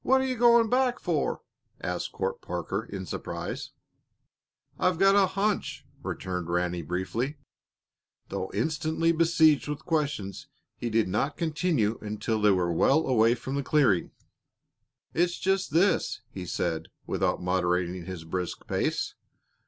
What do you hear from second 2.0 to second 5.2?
Court Parker, in surprise. "I've got